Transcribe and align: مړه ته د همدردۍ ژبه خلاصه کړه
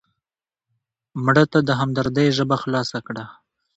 مړه 1.23 1.45
ته 1.51 1.59
د 1.67 1.69
همدردۍ 1.79 2.27
ژبه 2.37 2.55
خلاصه 2.63 2.99
کړه 3.07 3.23